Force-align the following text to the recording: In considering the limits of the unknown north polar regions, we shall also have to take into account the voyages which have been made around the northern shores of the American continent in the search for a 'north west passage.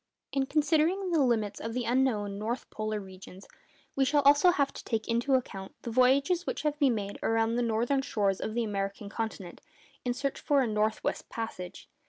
In 0.31 0.47
considering 0.47 1.11
the 1.11 1.21
limits 1.21 1.59
of 1.59 1.75
the 1.75 1.83
unknown 1.83 2.39
north 2.39 2.67
polar 2.71 2.99
regions, 2.99 3.47
we 3.95 4.03
shall 4.03 4.23
also 4.23 4.49
have 4.49 4.73
to 4.73 4.83
take 4.83 5.07
into 5.07 5.35
account 5.35 5.75
the 5.83 5.91
voyages 5.91 6.47
which 6.47 6.63
have 6.63 6.79
been 6.79 6.95
made 6.95 7.19
around 7.21 7.53
the 7.53 7.61
northern 7.61 8.01
shores 8.01 8.41
of 8.41 8.55
the 8.55 8.63
American 8.63 9.09
continent 9.09 9.61
in 10.03 10.13
the 10.13 10.17
search 10.17 10.39
for 10.39 10.61
a 10.63 10.67
'north 10.67 11.03
west 11.03 11.29
passage. 11.29 11.87